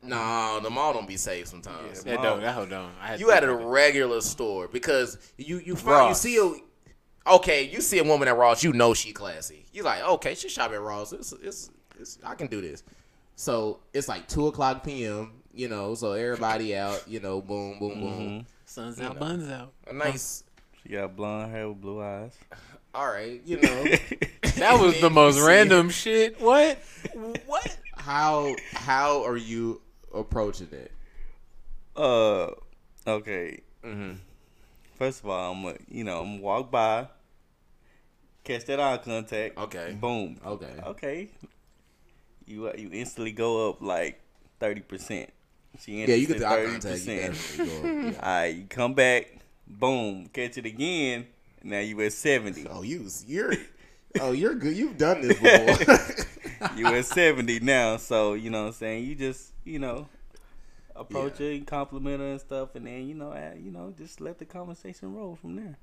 Nah, 0.03 0.59
the 0.59 0.69
mall 0.69 0.93
don't 0.93 1.07
be 1.07 1.17
safe 1.17 1.47
sometimes. 1.47 2.03
that 2.03 2.15
mall. 2.15 2.23
don't. 2.23 2.41
That 2.41 2.53
hoe 2.53 2.65
don't. 2.65 2.91
I 3.01 3.07
had 3.07 3.19
You 3.19 3.31
at 3.31 3.43
a 3.43 3.53
regular 3.53 4.21
store 4.21 4.67
because 4.67 5.17
you 5.37 5.57
you 5.59 5.75
find 5.75 6.09
you 6.09 6.15
see 6.15 6.37
a 6.37 7.29
okay 7.31 7.63
you 7.63 7.81
see 7.81 7.97
a 7.99 8.03
woman 8.03 8.27
at 8.27 8.37
Ross 8.37 8.63
you 8.63 8.71
know 8.71 8.93
she 8.93 9.11
classy 9.11 9.65
you 9.73 9.83
like 9.83 10.01
okay 10.01 10.33
she 10.33 10.47
shop 10.47 10.71
at 10.71 10.79
Ross 10.79 11.11
it's, 11.11 11.33
it's, 11.43 11.69
it's 11.99 12.17
I 12.23 12.35
can 12.35 12.47
do 12.47 12.61
this 12.61 12.83
so 13.35 13.79
it's 13.93 14.07
like 14.07 14.27
two 14.29 14.47
o'clock 14.47 14.81
p.m. 14.83 15.33
you 15.53 15.67
know 15.67 15.93
so 15.93 16.13
everybody 16.13 16.73
out 16.75 17.03
you 17.05 17.19
know 17.19 17.41
boom 17.41 17.79
boom 17.79 17.99
boom 17.99 18.21
it. 18.39 18.45
Suns 18.65 19.01
out, 19.01 19.19
buns 19.19 19.49
out. 19.49 19.73
a 19.87 19.93
nice 19.93 20.43
She 20.87 20.93
got 20.93 21.15
blonde 21.17 21.51
hair 21.51 21.67
with 21.67 21.81
blue 21.81 22.01
eyes. 22.01 22.31
all 22.95 23.07
right 23.07 23.41
you 23.45 23.59
know 23.59 23.83
That 24.55 24.79
was 24.79 24.99
the 25.01 25.09
most 25.09 25.35
see- 25.35 25.41
random 25.45 25.89
shit. 25.89 26.39
What? 26.41 26.79
what 27.45 27.77
how 27.95 28.55
how 28.71 29.25
are 29.25 29.35
you 29.37 29.81
approaching 30.13 30.69
it 30.71 30.91
Uh, 31.95 32.51
okay. 33.05 33.59
mm-hmm. 33.83 34.13
First 34.97 35.23
of 35.23 35.29
all, 35.29 35.51
I'm 35.53 35.61
gonna, 35.63 35.77
you 35.89 36.03
know, 36.03 36.21
I'm 36.21 36.31
gonna 36.33 36.41
walk 36.41 36.71
by, 36.71 37.07
catch 38.43 38.65
that 38.65 38.79
eye 38.79 38.97
contact. 38.97 39.57
Okay. 39.57 39.95
Boom. 39.99 40.37
okay 40.45 40.73
Okay. 40.87 41.29
You 42.47 42.67
uh, 42.69 42.73
you 42.77 42.89
instantly 42.93 43.31
go 43.33 43.69
up 43.69 43.81
like 43.81 44.19
thirty 44.59 44.81
percent. 44.81 45.29
She 45.79 45.99
yeah 45.99 46.15
you 46.15 46.25
get 46.27 46.37
interested 46.37 46.39
the 46.39 46.47
eye 46.47 46.65
contact 46.65 47.05
you 47.05 47.65
30%. 47.65 48.13
yeah. 48.13 48.19
All 48.23 48.29
right, 48.39 48.45
you 48.55 48.65
come 48.69 48.93
back, 48.95 49.36
boom, 49.67 50.27
catch 50.27 50.57
it 50.57 50.65
again. 50.65 51.27
Now 51.63 51.79
you 51.79 51.99
at 52.01 52.13
seventy. 52.13 52.65
oh 52.69 52.81
you 52.83 53.09
you're 53.25 53.53
oh 54.19 54.31
you're 54.31 54.55
good 54.55 54.75
you've 54.75 54.97
done 54.97 55.21
this 55.21 55.37
before. 55.39 56.75
you 56.77 56.93
at 56.93 57.05
seventy 57.05 57.59
now. 57.59 57.97
So 57.97 58.33
you 58.33 58.49
know 58.49 58.61
what 58.61 58.67
I'm 58.67 58.73
saying. 58.73 59.03
You 59.05 59.15
just 59.15 59.51
you 59.63 59.79
know 59.79 60.07
approach 60.95 61.39
Yeah. 61.39 61.47
her, 61.47 61.51
and 61.53 61.67
compliment 61.67 62.19
her 62.21 62.27
and 62.27 62.39
stuff, 62.41 62.75
and 62.75 62.85
then 62.87 63.07
you 63.07 63.15
know 63.15 63.33
add, 63.33 63.59
you 63.61 63.71
know 63.71 63.93
just 63.97 64.21
let 64.21 64.39
the 64.39 64.45
conversation 64.45 65.13
roll 65.13 65.35
from 65.35 65.55
there. 65.55 65.77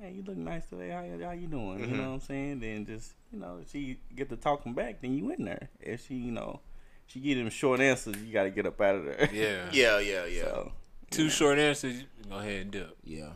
Hey, 0.00 0.12
you 0.12 0.22
look 0.22 0.36
nice 0.36 0.66
today. 0.66 0.90
How, 0.90 1.26
how 1.26 1.32
you 1.32 1.48
doing? 1.48 1.80
You 1.80 1.86
Mhm. 1.86 1.96
know 1.96 2.08
what 2.10 2.14
I'm 2.14 2.20
saying? 2.20 2.60
Then 2.60 2.86
just 2.86 3.14
you 3.32 3.38
know, 3.40 3.60
she 3.70 3.98
get 4.14 4.28
to 4.30 4.36
talking 4.36 4.72
back, 4.72 5.00
then 5.02 5.12
you 5.14 5.30
in 5.32 5.44
there. 5.44 5.68
If 5.80 6.06
she 6.06 6.14
you 6.14 6.30
know 6.32 6.60
she 7.06 7.20
get 7.20 7.34
them 7.34 7.50
short 7.50 7.80
answers, 7.80 8.16
you 8.22 8.32
got 8.32 8.44
to 8.44 8.50
get 8.50 8.64
up 8.66 8.80
out 8.80 8.94
of 8.96 9.04
there. 9.06 9.28
Yeah. 9.32 9.68
yeah 9.72 9.98
yeah 9.98 10.24
yeah 10.26 10.42
So, 10.42 10.72
Two 11.10 11.30
short 11.30 11.58
answers. 11.58 12.02
Go 12.28 12.36
ahead 12.38 12.62
and 12.62 12.70
dip. 12.70 12.96
yeah 13.04 13.30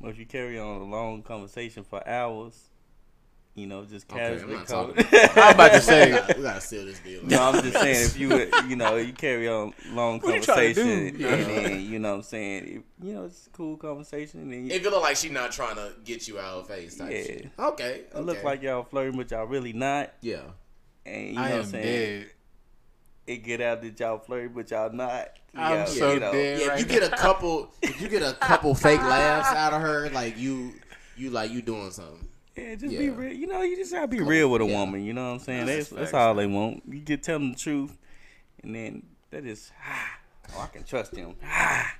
but 0.00 0.10
if 0.10 0.18
you 0.18 0.26
carry 0.26 0.58
on 0.58 0.82
a 0.82 0.84
long 0.84 1.22
conversation 1.22 1.82
for 1.82 2.06
hours, 2.06 2.68
you 3.54 3.66
know, 3.66 3.82
just 3.86 4.10
Okay, 4.12 4.26
I'm 4.26 4.32
casually. 4.34 4.54
not 4.54 4.66
co- 4.66 4.92
I'm 5.40 5.54
about 5.54 5.72
to 5.72 5.80
say. 5.80 6.10
gotta, 6.10 6.34
we 6.36 6.42
gotta 6.42 6.60
seal 6.60 6.84
this 6.84 6.98
deal. 6.98 7.24
No, 7.24 7.42
I'm 7.42 7.62
just 7.62 7.78
saying 7.80 8.04
if 8.04 8.18
you 8.18 8.50
you 8.68 8.76
know 8.76 8.96
you 8.96 9.14
carry 9.14 9.48
on 9.48 9.72
long 9.92 10.20
What 10.20 10.34
you 10.34 10.42
trying 10.42 10.74
to 10.74 10.80
conversation 10.82 11.16
do? 11.18 11.26
and 11.28 11.46
then 11.46 11.80
you 11.80 11.98
know 11.98 12.10
what 12.10 12.16
I'm 12.16 12.22
saying 12.24 12.84
you 13.02 13.12
know 13.14 13.24
it's 13.24 13.46
a 13.46 13.50
cool 13.50 13.78
conversation 13.78 14.40
and 14.40 14.52
then 14.52 14.66
you, 14.66 14.72
If 14.74 14.84
it 14.84 14.90
look 14.90 15.02
like 15.02 15.16
she 15.16 15.30
not 15.30 15.52
trying 15.52 15.76
to 15.76 15.92
get 16.04 16.28
you 16.28 16.38
out 16.38 16.58
of 16.60 16.68
face 16.68 16.96
type 16.98 17.10
Yeah. 17.10 17.22
shit. 17.22 17.50
Okay. 17.58 18.02
it 18.14 18.20
look 18.20 18.42
like 18.44 18.60
y'all 18.62 18.82
flirting 18.84 19.16
but 19.16 19.30
y'all 19.30 19.46
really 19.46 19.72
not 19.72 20.12
yeah. 20.20 20.40
and 21.06 21.28
you 21.28 21.32
know 21.36 21.40
I 21.40 21.44
what 21.44 21.52
I'm 21.52 21.58
am 21.60 21.64
saying 21.64 22.20
dead. 22.22 22.30
It 23.26 23.38
get 23.38 23.60
out 23.60 23.82
that 23.82 23.98
y'all 23.98 24.18
flirting 24.18 24.52
but 24.54 24.70
y'all 24.70 24.92
not. 24.92 25.28
You 25.54 25.60
I'm 25.60 25.76
gotta, 25.78 25.90
so 25.90 26.12
you 26.14 26.20
know, 26.20 26.32
dead. 26.32 26.60
Yeah, 26.60 26.66
right 26.68 26.80
if 26.80 26.86
you 26.86 27.00
get 27.00 27.12
a 27.12 27.16
couple 27.16 27.72
if 27.82 28.00
you 28.00 28.08
get 28.08 28.22
a 28.22 28.34
couple 28.34 28.74
fake 28.74 29.00
laughs 29.02 29.48
out 29.56 29.72
of 29.72 29.80
her, 29.80 30.10
like 30.10 30.36
you 30.38 30.72
you 31.16 31.30
like 31.30 31.50
you 31.50 31.62
doing 31.62 31.90
something. 31.90 32.28
Yeah, 32.56 32.74
just 32.74 32.96
be 32.96 33.10
real. 33.10 33.32
You 33.32 33.46
know, 33.46 33.62
you 33.62 33.76
just 33.76 33.92
gotta 33.92 34.08
be 34.08 34.20
real 34.20 34.50
with 34.50 34.62
a 34.62 34.66
Yeah. 34.66 34.78
woman. 34.78 35.04
You 35.04 35.12
know 35.12 35.26
what 35.28 35.34
I'm 35.34 35.38
saying? 35.40 35.66
That's 35.66 35.88
That's 35.88 36.00
that's, 36.12 36.14
all 36.14 36.34
they 36.34 36.46
want. 36.46 36.82
You 36.88 37.00
get 37.00 37.22
tell 37.22 37.38
them 37.38 37.52
the 37.52 37.58
truth, 37.58 37.96
and 38.62 38.74
then 38.74 39.02
that 39.30 39.44
is 39.44 39.70
ah, 39.84 40.18
oh 40.56 40.60
I 40.62 40.66
can 40.68 40.84
trust 40.84 41.14
him. 41.14 41.34
Ah. 41.44 41.94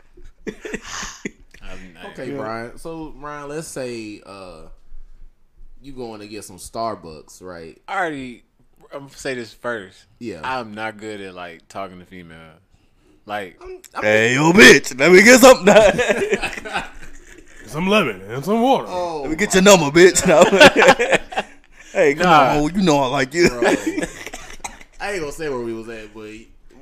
I'm- 1.62 1.98
Okay, 2.12 2.30
Brian. 2.30 2.78
So 2.78 3.10
Brian, 3.18 3.48
let's 3.48 3.66
say 3.68 4.22
uh 4.24 4.68
you 5.82 5.92
going 5.92 6.20
to 6.20 6.26
get 6.28 6.42
some 6.42 6.56
Starbucks, 6.56 7.42
right? 7.42 7.80
I 7.86 7.98
already 7.98 8.44
I'm 8.92 9.00
gonna 9.06 9.10
say 9.10 9.34
this 9.34 9.52
first. 9.52 10.06
Yeah. 10.18 10.40
I'm 10.44 10.74
not 10.74 10.96
good 10.96 11.20
at 11.20 11.34
like 11.34 11.66
talking 11.68 11.98
to 11.98 12.04
females. 12.06 12.60
Like, 13.26 13.60
I'm- 13.60 13.80
I 13.94 14.00
mean, 14.00 14.04
Hey, 14.04 14.34
yo, 14.34 14.52
bitch, 14.52 14.98
let 14.98 15.10
me 15.12 15.22
get 15.22 15.40
something. 15.40 15.74
Some 17.66 17.88
lemon 17.88 18.20
and 18.30 18.44
some 18.44 18.62
water. 18.62 18.86
oh, 18.88 19.22
let 19.22 19.30
me 19.30 19.36
get 19.36 19.52
your 19.52 19.62
number, 19.64 19.86
bitch. 19.86 20.24
No. 20.26 20.44
hey, 21.92 22.14
come 22.14 22.22
Nah. 22.24 22.62
on, 22.62 22.74
you 22.76 22.82
know 22.82 22.98
I 23.00 23.06
like 23.08 23.34
you. 23.34 23.48
bro. 23.48 23.60
I 25.00 25.10
ain't 25.12 25.20
gonna 25.20 25.32
say 25.32 25.48
where 25.48 25.58
we 25.58 25.72
was 25.74 25.88
at, 25.88 26.14
but 26.14 26.30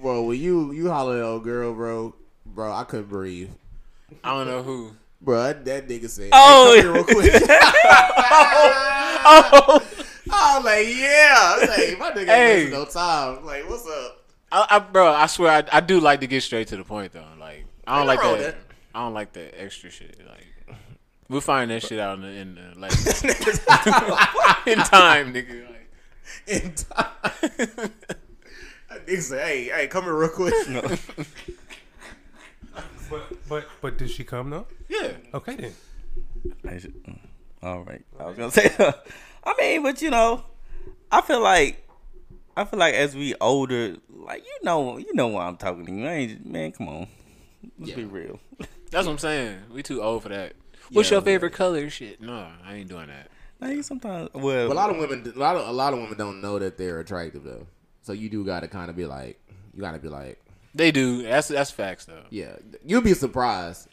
bro, 0.03 0.23
when 0.25 0.39
you 0.39 0.73
you 0.73 0.91
holler 0.91 1.17
at 1.17 1.23
old 1.23 1.43
girl, 1.45 1.73
bro, 1.73 2.15
bro, 2.45 2.71
I 2.73 2.85
couldn't 2.85 3.09
breathe. 3.09 3.49
I 4.23 4.37
don't 4.37 4.47
know 4.47 4.63
who. 4.63 4.93
Bro, 5.23 5.43
that, 5.43 5.65
that 5.65 5.89
nigga 5.89 6.11
said, 6.11 6.29
Oh. 6.33 6.75
hey, 6.77 6.83
come 6.83 6.93
here 6.95 6.95
real 6.95 7.05
quick. 7.05 7.43
Oh, 9.27 9.81
oh. 9.81 9.81
I 10.41 10.57
was 10.57 10.65
like, 10.65 10.87
yeah. 10.89 11.35
I 11.37 11.59
was 11.61 11.69
like, 11.69 11.99
my 11.99 12.11
nigga 12.23 12.27
Hey. 12.27 12.55
wasting 12.57 12.73
no 12.73 12.85
time. 12.87 13.45
Like, 13.45 13.69
what's 13.69 13.87
up? 13.87 14.21
I, 14.53 14.67
I, 14.71 14.79
bro, 14.79 15.13
I 15.13 15.27
swear, 15.27 15.51
I, 15.73 15.79
I 15.79 15.81
do 15.81 15.99
like 16.01 16.21
to 16.21 16.27
get 16.27 16.43
straight 16.43 16.69
to 16.69 16.77
the 16.77 16.85
point 16.85 17.13
though. 17.13 17.25
Like, 17.41 17.65
I 17.87 17.99
don't 17.99 18.09
Ain't 18.11 18.21
like 18.21 18.21
that. 18.21 18.39
that. 18.39 18.57
I 18.95 19.01
don't 19.01 19.15
like 19.15 19.33
that 19.33 19.61
extra 19.61 19.91
shit. 19.91 20.19
Like, 20.27 20.77
we'll 21.29 21.41
find 21.41 21.71
that 21.71 21.83
shit 21.83 21.99
out 21.99 22.17
in 22.19 22.23
the, 22.23 22.29
in 22.29 22.55
the 22.55 22.79
like 22.79 22.93
in 24.67 24.79
time, 24.79 25.33
nigga. 25.35 25.67
Like, 25.69 25.89
In 26.47 26.73
time. 26.75 27.11
That 28.89 29.07
nigga 29.07 29.23
said, 29.23 29.47
hey, 29.47 29.65
hey, 29.65 29.87
come 29.89 30.05
here 30.05 30.15
real 30.15 30.29
quick. 30.29 30.55
But 33.11 33.49
but 33.49 33.67
but 33.83 33.99
did 33.99 34.11
she 34.11 34.25
come 34.25 34.51
though? 34.51 34.67
yeah, 34.89 35.13
Okay 35.35 35.57
then. 35.57 35.73
I 36.67 36.79
should- 36.79 37.03
mm, 37.05 37.19
All 37.63 37.83
right, 37.83 38.05
I 38.19 38.25
was 38.27 38.37
gonna 38.37 38.51
say. 38.51 38.71
I 39.45 39.55
mean, 39.59 39.83
but 39.83 40.01
you 40.03 40.11
know, 40.11 40.45
I 41.11 41.21
feel 41.21 41.41
like, 41.41 41.87
I 42.57 42.65
feel 42.65 42.79
like 42.79 42.95
as 42.95 43.15
we 43.15 43.35
older, 43.41 43.97
like 44.09 44.45
you 44.45 44.59
know, 44.63 44.97
you 44.99 45.13
know 45.15 45.29
why 45.29 45.47
I'm 45.47 45.57
talking 45.57 45.85
to 45.87 45.93
you. 45.93 46.07
I 46.07 46.13
ain't, 46.13 46.47
man, 46.47 46.73
come 46.73 46.89
on, 46.89 47.07
let's 47.79 47.91
Yeah. 47.91 47.97
be 47.97 48.05
real. 48.05 48.41
that's 48.91 49.07
what 49.07 49.13
I'm 49.13 49.19
saying. 49.19 49.59
We 49.73 49.83
too 49.83 50.03
old 50.03 50.23
for 50.23 50.29
that. 50.31 50.55
What's 50.91 51.11
Yeah, 51.11 51.17
your 51.17 51.23
favorite 51.23 51.53
color? 51.53 51.89
Shit, 51.91 52.21
no, 52.21 52.47
I 52.65 52.75
ain't 52.77 52.89
doing 52.89 53.07
that. 53.09 53.29
Like 53.61 53.83
sometimes, 53.85 54.31
well, 54.35 54.69
But 54.69 54.75
a 54.75 54.77
lot 54.77 54.91
of 54.91 54.97
women, 54.99 55.33
a 55.35 55.39
lot 55.39 55.57
of 55.57 55.67
a 55.69 55.73
lot 55.73 55.93
of 55.93 55.99
women 56.01 56.17
don't 56.19 56.41
know 56.43 56.59
that 56.59 56.77
they're 56.79 57.01
attractive 57.01 57.45
though. 57.45 57.67
So 58.03 58.13
you 58.13 58.29
do 58.29 58.45
got 58.45 58.61
to 58.61 58.69
kind 58.69 58.91
of 58.91 58.97
be 58.97 59.07
like, 59.07 59.41
you 59.75 59.81
got 59.81 59.93
to 59.93 59.99
be 59.99 60.09
like, 60.09 60.39
They 60.75 60.91
do. 60.91 61.23
That's 61.23 61.49
that's 61.49 61.71
facts 61.71 62.05
though. 62.05 62.25
yeah, 62.31 62.57
you'll 62.85 63.01
be 63.03 63.15
surprised. 63.15 63.89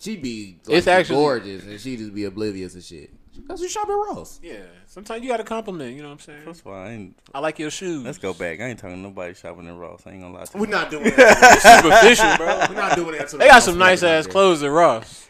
She'd 0.00 0.20
be 0.22 0.58
like, 0.66 0.78
It's 0.78 0.86
actually- 0.86 1.16
gorgeous, 1.16 1.64
and 1.64 1.80
she'd 1.80 1.98
just 1.98 2.14
be 2.14 2.24
oblivious 2.24 2.74
and 2.74 2.82
shit. 2.84 3.10
Cause 3.48 3.60
we 3.60 3.68
shop 3.68 3.88
at 3.88 3.92
Ross. 3.92 4.40
Yeah, 4.42 4.56
sometimes 4.86 5.22
you 5.22 5.28
got 5.28 5.36
to 5.38 5.44
compliment. 5.44 5.94
You 5.94 6.02
know 6.02 6.08
what 6.08 6.14
I'm 6.14 6.20
saying? 6.20 6.42
first 6.42 6.60
of 6.60 6.68
all, 6.68 6.74
I 6.74 6.90
ain't. 6.90 7.18
I 7.34 7.40
like 7.40 7.58
your 7.58 7.70
shoes. 7.70 8.04
Let's 8.04 8.18
go 8.18 8.34
back. 8.34 8.60
I 8.60 8.64
ain't 8.64 8.78
talking 8.78 8.96
to 8.96 9.02
nobody 9.02 9.34
shopping 9.34 9.68
at 9.68 9.74
Ross. 9.76 10.02
I 10.06 10.12
ain't 10.12 10.22
gonna 10.22 10.34
lie 10.34 10.44
to 10.44 10.50
you. 10.54 10.60
We're 10.60 10.70
not 10.70 10.90
doing 10.90 11.04
that. 11.04 11.80
Superficial, 11.82 12.36
bro. 12.36 12.66
We're 12.68 12.80
not 12.80 12.96
doing 12.96 13.18
that. 13.18 13.28
To 13.28 13.32
the 13.32 13.38
They 13.38 13.48
got 13.48 13.54
Ross 13.54 13.64
some 13.64 13.78
nice 13.78 14.02
ass 14.02 14.24
there. 14.24 14.32
clothes 14.32 14.62
at 14.62 14.70
Ross. 14.70 15.28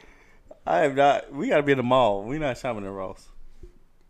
I 0.67 0.85
am 0.85 0.95
not. 0.95 1.33
We 1.33 1.49
gotta 1.49 1.63
be 1.63 1.73
in 1.73 1.79
the 1.79 1.85
mall. 1.85 2.25
We 2.25 2.39
not 2.39 2.59
shopping 2.59 2.85
at 2.85 2.93
Ross. 2.93 3.29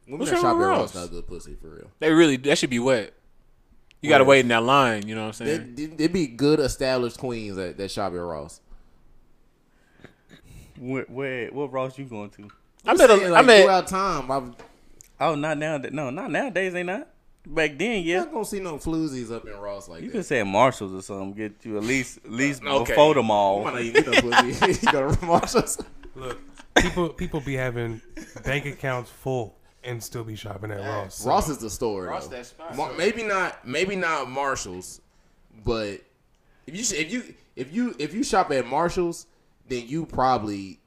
Women 0.06 0.20
What's 0.20 0.30
that 0.30 0.36
wrong 0.36 0.42
shop 0.42 0.52
at 0.52 0.58
with 0.58 0.66
Ross 0.68 0.78
Ross? 0.78 0.94
not 0.94 1.10
good 1.10 1.26
pussy 1.26 1.56
for 1.60 1.68
real. 1.68 1.90
They 1.98 2.12
really 2.12 2.36
that 2.36 2.58
should 2.58 2.70
be 2.70 2.78
wet. 2.78 3.12
You 4.02 4.10
got 4.10 4.18
to 4.18 4.24
wait 4.24 4.40
in 4.40 4.48
that 4.48 4.62
line. 4.62 5.08
You 5.08 5.14
know 5.16 5.22
what 5.22 5.40
I'm 5.40 5.46
saying? 5.46 5.74
It, 5.76 5.98
would 6.00 6.12
be 6.12 6.28
good 6.28 6.60
established 6.60 7.18
queens 7.18 7.56
that, 7.56 7.76
that 7.78 7.90
shop 7.90 8.12
at 8.12 8.20
Ross. 8.20 8.60
Where, 10.78 11.04
where 11.04 11.48
what 11.48 11.72
Ross 11.72 11.98
you 11.98 12.04
going 12.04 12.30
to? 12.30 12.48
I 12.87 12.95
met 12.95 13.09
Saying, 13.11 13.23
a, 13.23 13.26
I 13.26 13.28
like, 13.31 13.47
met 13.47 13.62
throughout 13.62 13.87
time. 13.88 14.31
I'm 14.31 14.55
Oh, 15.19 15.35
not 15.35 15.57
now. 15.59 15.78
No, 15.78 16.11
not 16.11 16.31
nowadays. 16.31 16.73
They 16.75 16.83
not. 16.83 17.09
Back 17.47 17.78
then, 17.78 18.02
yeah. 18.02 18.19
not 18.21 18.33
gonna 18.33 18.45
see 18.45 18.59
no 18.61 18.76
floozies 18.76 19.33
up 19.33 19.47
in 19.47 19.57
Ross 19.57 19.88
like 19.88 20.02
You 20.02 20.09
that. 20.09 20.14
You 20.14 20.21
could 20.21 20.26
say 20.26 20.43
Marshalls 20.43 20.93
or 20.93 21.00
something. 21.00 21.33
Get 21.33 21.64
you 21.64 21.76
at 21.78 21.85
least 21.85 22.19
at 22.25 22.31
least 22.33 22.62
Okay. 22.66 22.93
before 22.93 23.14
the 23.14 23.21
You 23.21 23.26
mall. 23.26 23.62
might 23.64 23.73
not 23.75 23.83
even 23.83 24.02
get 24.02 24.25
no 24.25 24.31
pussy. 24.43 24.66
you 24.87 24.93
go 24.93 25.11
to 25.12 25.25
Marshalls. 25.25 25.83
Look, 26.16 26.38
people 26.75 27.09
people 27.11 27.40
be 27.40 27.55
having 27.55 28.02
bank 28.45 28.66
accounts 28.66 29.11
full 29.11 29.55
and 29.85 30.02
still 30.02 30.25
be 30.25 30.35
shopping 30.35 30.73
at 30.73 30.81
Ross. 30.81 31.19
So, 31.19 31.28
Ross 31.31 31.49
is 31.49 31.59
the 31.59 31.71
store. 31.71 32.07
Ross 32.07 32.26
though. 32.26 32.37
that 32.37 32.47
spot. 32.47 32.75
Mar- 32.76 32.93
maybe 32.95 33.23
not. 33.23 33.64
Maybe 33.66 33.95
not 33.95 34.28
Marshalls, 34.28 35.00
but 35.64 36.00
if 36.66 36.76
you 36.76 36.83
sh- 36.83 36.93
if 36.95 37.12
you 37.12 37.35
if 37.55 37.73
you 37.73 37.95
if 38.00 38.12
you 38.12 38.25
shop 38.25 38.50
at 38.50 38.66
Marshalls, 38.66 39.26
then 39.69 39.87
you 39.87 40.05
probably 40.05 40.81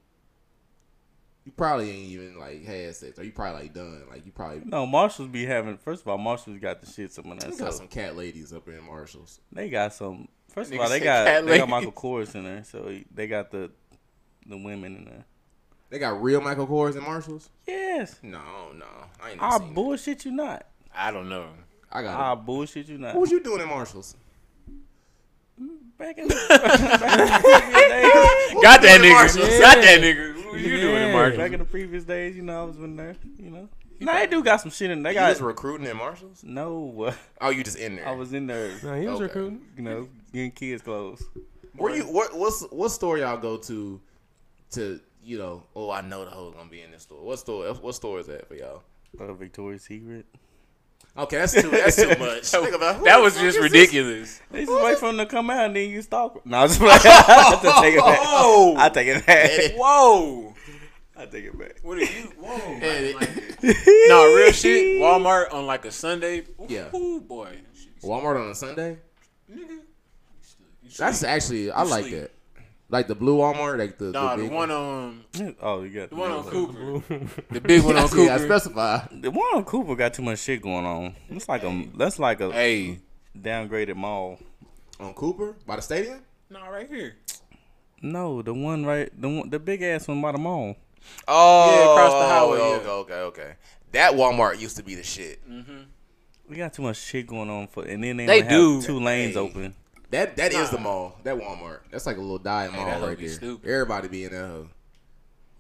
you 1.50 1.56
probably 1.56 1.90
ain't 1.90 2.10
even 2.12 2.38
like 2.40 2.64
had 2.64 2.96
sex, 2.96 3.18
or 3.18 3.24
you 3.24 3.32
probably 3.32 3.64
like 3.64 3.74
done. 3.74 4.04
Like 4.08 4.24
you 4.24 4.32
probably 4.32 4.62
No, 4.66 4.86
Marshalls 4.86 5.30
be 5.30 5.46
having. 5.48 5.78
First 5.78 6.04
of 6.04 6.08
all, 6.08 6.18
Marshalls 6.20 6.60
got 6.60 6.80
the 6.80 6.86
shit. 6.88 7.12
Some 7.12 7.32
of 7.32 7.40
that 7.40 7.46
you 7.46 7.58
got 7.58 7.58
stuff. 7.58 7.74
some 7.76 7.88
cat 7.88 8.16
ladies 8.16 8.54
up 8.54 8.68
in 8.68 8.84
Marshalls. 8.84 9.40
They 9.52 9.70
got 9.70 9.94
some. 9.94 10.28
First 10.50 10.72
of 10.72 10.80
all, 10.80 10.90
they 10.90 11.00
got 11.00 11.26
cat 11.26 11.46
they 11.46 11.58
got. 11.58 11.70
Michael 11.70 11.92
Kors 11.92 12.36
in 12.36 12.44
there, 12.44 12.64
so 12.64 12.96
they 13.12 13.26
got 13.28 13.50
the 13.50 13.72
the 14.46 14.58
women 14.58 14.96
in 14.96 15.06
there. 15.06 15.26
They 15.90 15.98
got 15.98 16.22
real 16.22 16.40
Michael 16.40 16.68
Kors 16.68 16.96
in 16.96 17.04
Marshalls. 17.04 17.50
Yes, 17.66 18.20
No, 18.22 18.72
no, 18.78 18.86
I 19.20 19.32
ain't. 19.32 19.42
I 19.42 19.50
never 19.50 19.58
seen 19.60 19.68
that. 19.70 19.74
bullshit 19.76 20.26
you 20.26 20.32
not. 20.32 20.68
I 20.94 21.10
don't 21.12 21.30
know. 21.30 21.48
I 21.92 22.04
got. 22.04 22.20
I 22.20 22.34
it. 22.34 22.46
bullshit 22.46 22.88
you 22.90 23.00
not. 23.00 23.16
What 23.16 23.22
was 23.22 23.32
you 23.32 23.42
doing 23.42 23.62
in 23.62 23.68
Marshalls? 23.68 24.16
Back 25.98 26.18
in, 26.18 26.28
back 26.30 26.40
in 26.40 26.48
the 26.48 27.40
previous 27.44 27.90
days. 27.90 28.64
Got 28.64 28.82
that 28.82 28.98
doing 29.00 29.12
nigga. 29.12 29.14
Marshalls? 29.14 29.60
Got 29.60 29.82
that 29.82 30.00
nigga. 30.02 30.46
What 30.46 30.60
you 30.60 30.78
doing 30.80 30.96
in 30.96 31.02
Yeah. 31.10 31.14
Marshall? 31.14 31.38
Back 31.38 31.52
in 31.52 31.60
the 31.60 31.66
previous 31.66 32.04
days, 32.06 32.36
you 32.36 32.42
know, 32.44 32.62
I 32.62 32.64
was 32.66 32.78
in 32.78 32.96
there. 32.96 33.16
You 33.38 33.50
know, 33.52 33.70
nah, 34.00 34.14
they 34.14 34.28
do 34.28 34.42
got 34.44 34.62
some 34.62 34.72
shit 34.72 34.90
in. 34.92 35.04
They 35.04 35.14
You 35.16 35.20
was 35.22 35.42
recruiting 35.42 35.86
in 35.88 35.98
Marshalls? 35.98 36.44
no. 36.44 37.14
Oh, 37.42 37.50
you 37.50 37.64
just 37.64 37.78
in 37.78 37.98
there? 37.98 38.08
I 38.08 38.12
was 38.12 38.34
in 38.34 38.48
there. 38.48 38.72
No, 38.84 38.94
he 39.00 39.08
was 39.08 39.16
Okay. 39.16 39.24
recruiting. 39.24 39.62
You 39.76 39.84
know, 39.84 40.10
getting 40.34 40.52
kids 40.52 40.82
clothes. 40.82 41.24
Where 41.76 41.96
you 41.96 42.04
what 42.04 42.36
what's 42.38 42.64
what 42.72 42.90
store 42.90 43.18
y'all 43.18 43.38
go 43.38 43.58
to 43.58 44.00
to 44.72 45.00
you 45.24 45.38
know? 45.38 45.64
Oh, 45.76 45.92
I 45.92 46.02
know 46.02 46.24
the 46.26 46.32
hoe 46.32 46.52
gonna 46.52 46.70
be 46.70 46.82
in 46.82 46.92
this 46.92 47.04
store. 47.04 47.22
What 47.24 47.40
store? 47.40 47.66
What 47.76 47.96
store 47.96 48.20
is 48.20 48.28
that 48.28 48.48
for 48.48 48.56
y'all? 48.56 48.84
Uh, 49.20 49.34
Victoria's 49.34 49.84
Secret. 49.84 50.26
Okay, 51.24 51.38
that's 51.38 51.54
too 51.54 51.70
that's 51.70 51.96
too 51.96 52.08
much. 52.20 52.44
Think 52.44 52.76
about 52.76 53.04
That 53.04 53.20
was 53.22 53.34
just 53.34 53.46
is 53.46 53.54
this? 53.56 53.64
ridiculous. 53.64 54.42
They 54.52 54.66
just 54.66 54.84
wait 54.84 54.98
for 54.98 55.08
them 55.08 55.18
to 55.18 55.26
come 55.26 55.50
out 55.50 55.66
and 55.66 55.76
then 55.76 55.90
you 55.90 56.02
stalk 56.02 56.34
them. 56.36 56.44
No, 56.46 56.58
I 56.62 56.68
just 56.68 56.82
like, 56.82 57.02
I 57.06 57.80
take 57.82 57.96
it 57.96 58.00
back. 58.06 58.20
Whoa. 58.22 58.76
I 58.78 58.90
take 58.90 59.08
it 59.08 59.26
back. 59.26 59.72
Whoa. 59.78 60.54
I 61.18 61.26
take 61.26 61.46
it 61.46 61.60
back. 61.60 61.76
What 61.84 61.98
are 61.98 62.02
you? 62.02 62.32
Whoa. 62.40 62.56
And 62.82 63.16
Like, 63.16 63.30
it- 63.62 64.10
no, 64.10 64.34
real 64.36 64.52
shit. 64.54 65.02
Walmart 65.02 65.54
on 65.54 65.66
like 65.66 65.84
a 65.86 65.92
Sunday. 65.92 66.40
Ooh, 66.62 66.66
Yeah. 66.70 66.96
Ooh, 66.96 67.20
boy. 67.20 67.58
Walmart 68.02 68.42
on 68.42 68.52
a 68.52 68.56
Sunday. 68.56 68.98
Nigga. 69.52 69.80
That's 70.98 71.24
actually 71.24 71.70
I 71.72 71.84
You 71.84 71.90
like 71.90 72.06
sleep. 72.06 72.16
that. 72.22 72.32
Like 72.92 73.08
the 73.08 73.14
blue 73.16 73.38
Walmart, 73.38 73.78
like 73.78 73.98
the 74.00 74.12
Nah, 74.12 74.36
the, 74.36 74.42
the 74.44 74.48
big 74.50 74.58
one 74.58 74.72
on 74.72 75.24
Oh, 75.62 75.84
you 75.84 75.90
got 75.92 76.10
the 76.10 76.16
one 76.16 76.32
on 76.32 76.46
the 76.46 76.52
Cooper. 76.52 77.04
The 77.52 77.62
big 77.62 77.84
one 77.84 77.96
on 77.98 78.04
Yeah, 78.18 78.34
I 78.36 78.38
Cooper. 78.40 78.46
specify. 78.46 79.06
The 79.12 79.30
one 79.32 79.48
on 79.56 79.64
Cooper 79.66 79.96
got 79.96 80.14
too 80.16 80.24
much 80.24 80.40
shit 80.40 80.62
going 80.62 80.86
on. 80.86 81.16
It's 81.30 81.48
like 81.48 81.64
a 81.64 81.86
that's 81.96 82.18
like 82.20 82.42
a 82.42 82.52
Hey. 82.52 83.00
downgraded 83.40 83.96
mall. 83.96 84.40
On 85.00 85.14
Cooper 85.14 85.56
by 85.68 85.76
the 85.76 85.82
stadium. 85.84 86.22
No, 86.50 86.68
right 86.70 86.90
here. 86.90 87.16
No, 88.02 88.42
the 88.42 88.54
one 88.54 88.86
right 88.86 89.10
the 89.22 89.30
one, 89.30 89.50
the 89.50 89.60
big 89.60 89.82
ass 89.84 90.08
one 90.08 90.20
by 90.22 90.32
the 90.32 90.38
mall. 90.40 90.76
Oh, 91.28 91.66
Yeah, 91.72 91.92
across 91.92 92.14
the 92.14 92.28
highway, 92.28 92.58
Okay, 92.60 92.84
yeah. 92.86 92.92
okay, 92.92 93.14
okay. 93.22 93.54
That 93.92 94.14
Walmart 94.14 94.60
used 94.60 94.78
to 94.78 94.84
be 94.84 94.96
the 94.96 95.04
shit. 95.04 95.48
Mm-hmm. 95.50 95.78
We 96.50 96.56
got 96.58 96.74
too 96.74 96.82
much 96.82 96.98
shit 96.98 97.28
going 97.28 97.50
on 97.50 97.68
for, 97.68 97.84
and 97.86 98.04
then 98.04 98.18
they, 98.18 98.26
They 98.26 98.42
only 98.42 98.50
do. 98.50 98.76
have 98.76 98.86
two 98.86 99.00
lanes 99.00 99.36
Hey. 99.36 99.40
open. 99.40 99.76
That 100.12 100.36
that 100.38 100.52
is 100.52 100.72
Nah. 100.72 100.78
the 100.78 100.78
mall. 100.80 101.18
That 101.24 101.36
Walmart. 101.38 101.80
That's 101.92 102.06
like 102.06 102.18
a 102.18 102.22
little 102.22 102.40
diet 102.40 102.72
Hey, 102.72 102.78
mall 102.78 103.00
that 103.02 103.08
right 103.08 103.18
be 103.18 103.28
there. 103.28 103.36
stupid. 103.36 103.70
Everybody 103.70 104.08
be 104.08 104.24
in 104.26 104.32
that 104.32 104.48
hoe. 104.48 104.68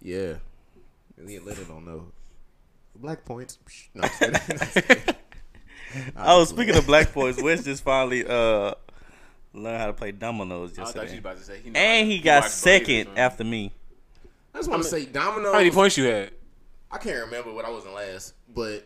Yeah. 0.02 0.34
Me 1.18 1.36
and 1.36 1.46
Lennon 1.46 1.66
don't 1.68 1.86
know. 1.86 2.06
Black 2.96 3.26
points. 3.26 3.58
No, 3.94 4.04
I'm 4.04 4.10
just 4.10 4.20
kidding. 4.20 4.34
No, 4.50 4.52
I'm 4.52 4.58
just 4.58 4.88
kidding. 4.88 5.16
Oh, 6.18 6.44
speaking 6.46 6.76
of 6.76 6.86
black 6.86 7.12
points, 7.14 7.42
Wes 7.42 7.64
just 7.64 7.84
finally 7.84 8.24
uh 8.26 8.74
learned 9.54 9.78
how 9.80 9.88
to 9.88 9.94
play 9.94 10.12
dominoes 10.12 10.78
I 10.78 10.84
thought 10.84 10.96
you 10.96 11.02
yesterday, 11.02 11.18
about 11.18 11.38
to 11.38 11.44
say. 11.44 11.60
He 11.62 11.68
and 11.70 11.78
how- 11.78 12.06
he 12.12 12.20
got 12.20 12.46
second 12.46 13.06
Blade 13.06 13.18
after 13.18 13.44
me. 13.44 13.72
I 14.54 14.60
just 14.60 14.70
want 14.70 14.84
to 14.84 14.90
say 14.90 15.06
Domino's. 15.06 15.52
How 15.52 15.58
many 15.60 15.72
points 15.72 15.98
you 15.98 16.06
had? 16.06 16.32
I 16.92 16.98
can't 16.98 17.26
remember 17.26 17.54
what 17.54 17.66
I 17.66 17.70
was 17.70 17.86
in 17.86 17.94
last, 17.94 18.34
but 18.54 18.86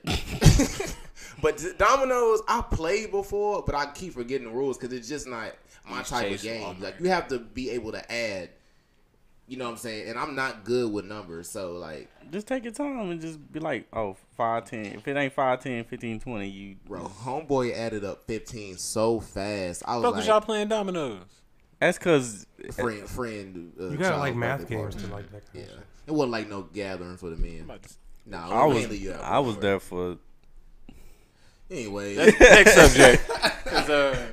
but 1.44 1.64
Dominoes, 1.78 2.42
I 2.48 2.62
played 2.62 3.12
before, 3.12 3.62
but 3.64 3.76
I 3.76 3.86
keep 3.92 4.14
forgetting 4.14 4.48
the 4.48 4.54
rules 4.54 4.78
because 4.80 4.92
it's 4.98 5.08
just 5.08 5.28
not 5.28 5.52
my 5.88 6.00
You 6.00 6.04
type 6.04 6.32
of 6.34 6.42
game. 6.42 6.64
Walmart. 6.64 6.82
Like 6.82 7.00
you 7.00 7.10
have 7.10 7.28
to 7.28 7.38
be 7.40 7.70
able 7.72 7.92
to 7.92 8.12
add. 8.12 8.50
You 9.46 9.58
know 9.58 9.66
what 9.66 9.72
I'm 9.72 9.78
saying? 9.78 10.08
And 10.10 10.18
I'm 10.18 10.36
not 10.36 10.64
good 10.64 10.92
with 10.92 11.04
numbers, 11.04 11.50
so 11.50 11.74
like, 11.74 12.10
Just 12.32 12.48
take 12.48 12.64
your 12.64 12.72
time 12.72 13.12
and 13.12 13.20
just 13.20 13.52
be 13.52 13.60
like, 13.60 13.86
oh, 13.92 14.16
5, 14.38 14.64
10. 14.66 14.86
If 14.86 15.08
it 15.08 15.18
ain't 15.18 15.34
5, 15.34 15.60
10, 15.62 15.84
15, 15.84 16.20
20, 16.22 16.48
you 16.48 16.76
bro, 16.88 17.02
homeboy 17.02 17.76
added 17.76 18.06
up 18.06 18.26
15 18.26 18.78
so 18.78 19.20
fast. 19.20 19.84
I 19.86 19.98
was 19.98 20.04
Fuck 20.06 20.16
was 20.16 20.26
like, 20.26 20.32
y'all 20.32 20.42
playing 20.42 20.70
dominoes? 20.70 21.26
That's 21.80 22.00
cause 22.00 22.48
friend, 22.72 23.08
friend. 23.10 23.74
Uh, 23.78 23.90
You 23.90 23.98
got 23.98 24.18
like 24.20 24.34
math 24.36 24.70
games 24.70 24.96
party. 24.96 25.08
to 25.10 25.14
like 25.14 25.30
that. 25.34 25.44
Kind 25.52 25.56
Yeah, 25.56 25.62
of 25.64 25.70
shit. 25.72 25.80
it 26.08 26.12
wasn't 26.14 26.32
like 26.32 26.50
no 26.50 26.62
gathering 26.62 27.18
for 27.18 27.30
the 27.30 27.36
men. 27.36 27.66
I'm 27.70 27.80
No, 28.26 28.38
I 28.38 28.66
was 28.66 28.78
mainly 28.78 28.98
you 28.98 29.12
I 29.12 29.40
was 29.40 29.58
there 29.58 29.82
for 29.82 30.18
Anyway, 31.72 32.16
Next 32.16 32.76
subject. 32.76 33.28
'Cause, 33.66 33.90
uh, 33.90 34.28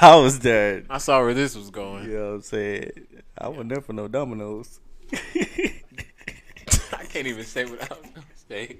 I 0.00 0.16
was 0.16 0.40
there. 0.40 0.82
I 0.90 0.98
saw 0.98 1.20
where 1.22 1.32
this 1.32 1.56
was 1.56 1.70
going. 1.70 2.04
You 2.04 2.18
know 2.18 2.26
what 2.26 2.34
I'm 2.34 2.42
saying? 2.42 2.90
I 3.38 3.48
wasn't 3.48 3.70
there 3.70 3.80
for 3.80 3.92
no 3.94 4.08
dominoes. 4.08 4.80
I 5.12 7.04
can't 7.08 7.26
even 7.26 7.44
say 7.44 7.64
what 7.64 7.80
I 7.80 7.94
was 7.94 8.10
gonna 8.14 8.26
say. 8.48 8.76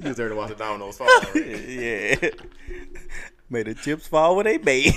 he 0.00 0.08
was 0.08 0.16
there 0.16 0.28
to 0.30 0.34
watch 0.34 0.48
the 0.50 0.54
dominoes 0.54 0.96
fall. 0.96 1.08
yeah. 1.34 2.30
Made 3.50 3.66
the 3.66 3.74
chips 3.74 4.06
fall 4.08 4.34
where 4.34 4.44
they 4.44 4.58
may. 4.58 4.92